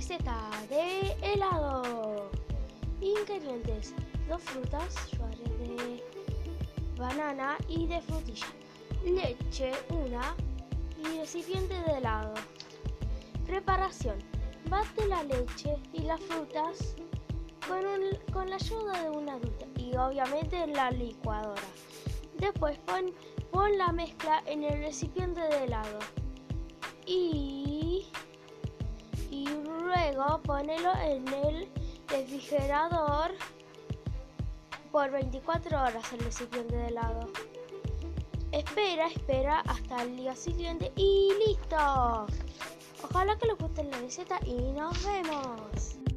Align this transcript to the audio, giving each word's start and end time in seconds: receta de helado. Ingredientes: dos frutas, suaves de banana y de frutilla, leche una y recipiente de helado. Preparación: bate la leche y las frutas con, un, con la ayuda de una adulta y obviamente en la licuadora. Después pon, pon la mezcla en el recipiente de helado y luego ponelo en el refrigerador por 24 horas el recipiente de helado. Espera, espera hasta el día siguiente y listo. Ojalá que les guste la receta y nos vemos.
receta 0.00 0.50
de 0.70 1.14
helado. 1.20 2.30
Ingredientes: 3.02 3.94
dos 4.30 4.40
frutas, 4.40 4.94
suaves 5.10 5.38
de 5.58 6.02
banana 6.96 7.58
y 7.68 7.86
de 7.86 8.00
frutilla, 8.00 8.46
leche 9.04 9.72
una 9.90 10.34
y 10.98 11.18
recipiente 11.18 11.74
de 11.82 11.98
helado. 11.98 12.32
Preparación: 13.46 14.16
bate 14.70 15.06
la 15.06 15.22
leche 15.22 15.76
y 15.92 16.00
las 16.00 16.20
frutas 16.22 16.96
con, 17.68 17.84
un, 17.84 18.32
con 18.32 18.48
la 18.48 18.56
ayuda 18.56 19.02
de 19.02 19.10
una 19.10 19.34
adulta 19.34 19.66
y 19.76 19.94
obviamente 19.96 20.62
en 20.62 20.72
la 20.72 20.90
licuadora. 20.92 21.68
Después 22.38 22.78
pon, 22.86 23.12
pon 23.50 23.76
la 23.76 23.92
mezcla 23.92 24.42
en 24.46 24.64
el 24.64 24.78
recipiente 24.78 25.42
de 25.42 25.64
helado 25.64 25.98
y 27.04 27.59
luego 30.20 30.42
ponelo 30.42 30.92
en 31.02 31.26
el 31.28 31.68
refrigerador 32.08 33.32
por 34.92 35.10
24 35.10 35.80
horas 35.80 36.12
el 36.12 36.20
recipiente 36.20 36.76
de 36.76 36.88
helado. 36.88 37.30
Espera, 38.52 39.06
espera 39.06 39.60
hasta 39.60 40.02
el 40.02 40.16
día 40.16 40.36
siguiente 40.36 40.92
y 40.96 41.30
listo. 41.46 42.26
Ojalá 43.02 43.38
que 43.38 43.46
les 43.46 43.56
guste 43.56 43.84
la 43.84 43.96
receta 43.98 44.38
y 44.44 44.72
nos 44.72 45.02
vemos. 45.04 46.09